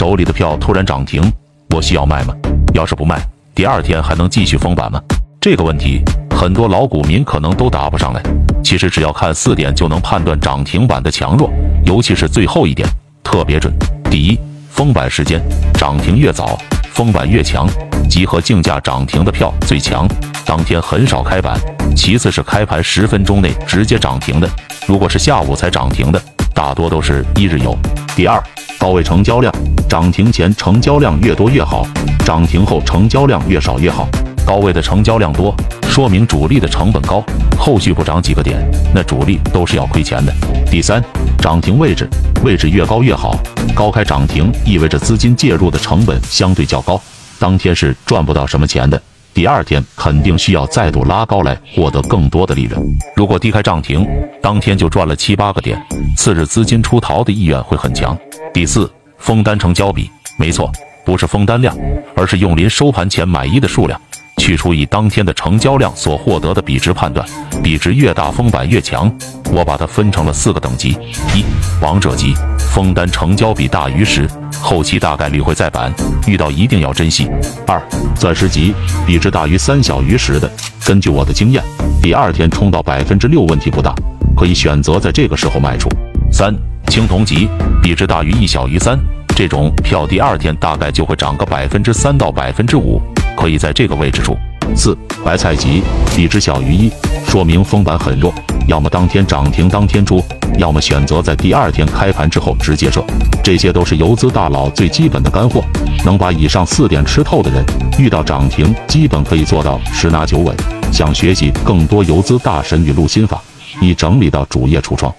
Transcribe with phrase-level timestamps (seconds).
[0.00, 1.30] 手里的票突然涨停，
[1.76, 2.32] 我需要卖吗？
[2.72, 3.20] 要是不卖，
[3.54, 4.98] 第二天还能继续封板吗？
[5.38, 6.00] 这个问题
[6.34, 8.22] 很多老股民可能都答不上来。
[8.64, 11.50] 其实只要看四点就能判断涨停板的强弱，
[11.84, 12.88] 尤其是最后一点
[13.22, 13.70] 特别准。
[14.10, 14.38] 第一，
[14.70, 15.38] 封板时间，
[15.74, 16.58] 涨停越早，
[16.94, 17.68] 封板越强，
[18.08, 20.08] 集合竞价涨停的票最强，
[20.46, 21.60] 当天很少开板。
[21.94, 24.48] 其次是开盘十分钟内直接涨停的，
[24.86, 26.18] 如果是下午才涨停的，
[26.54, 27.76] 大多都是一日游。
[28.16, 28.42] 第二，
[28.78, 29.54] 高位成交量，
[29.90, 31.84] 涨停前成交量越多越好，
[32.24, 34.08] 涨停后成交量越少越好。
[34.46, 35.52] 高位的成交量多，
[35.88, 37.20] 说明主力的成本高，
[37.58, 38.56] 后续不涨几个点，
[38.94, 40.32] 那主力都是要亏钱的。
[40.70, 41.02] 第三，
[41.40, 42.08] 涨停位置，
[42.44, 43.36] 位置越高越好，
[43.74, 47.02] 高开涨停意味着资金介入的成本相对较高，
[47.40, 49.02] 当天是赚不到什么钱的。
[49.34, 52.80] 第二天肯定需要再度拉高来获得更多的利润。
[53.16, 54.06] 如果低开涨停，
[54.40, 55.84] 当天就赚了七八个点，
[56.16, 58.16] 次日资金出逃的意愿会很强。
[58.52, 60.72] 第四，封单成交比，没错，
[61.04, 61.76] 不是封单量，
[62.16, 64.00] 而是用临收盘前买一的数量，
[64.38, 67.26] 去除以当天的成交量所获得的比值判断，
[67.62, 69.12] 比值越大封板越强。
[69.52, 70.96] 我把它分成了四个等级：
[71.34, 71.44] 一，
[71.80, 74.28] 王者级，封单成交比大于十。
[74.60, 75.92] 后期大概率会再板，
[76.26, 77.28] 遇到一定要珍惜。
[77.66, 77.80] 二，
[78.14, 78.74] 钻石级，
[79.06, 80.50] 比值大于三小于十的，
[80.84, 81.62] 根据我的经验，
[82.02, 83.94] 第二天冲到百分之六问题不大，
[84.36, 85.88] 可以选择在这个时候卖出。
[86.30, 86.54] 三，
[86.90, 87.48] 青铜级，
[87.80, 88.98] 比值大于一小于三，
[89.36, 93.00] 这种票第二天大概就会涨个百分之三到百分之五，
[93.36, 94.36] 可以在这个位置出。
[94.74, 95.84] 四，白菜级，
[96.16, 96.90] 比值小于一，
[97.28, 98.34] 说明封板很弱，
[98.66, 100.20] 要么当天涨停当天出。
[100.58, 103.04] 要么选择在第二天开盘之后直接撤，
[103.42, 105.62] 这些都是游资大佬最基本的干货。
[106.04, 107.64] 能把以上四点吃透的人，
[108.00, 110.52] 遇到涨停基本可以做到十拿九稳。
[110.92, 113.40] 想学习更多游资大神语录心法，
[113.80, 115.14] 已整理到主页橱窗。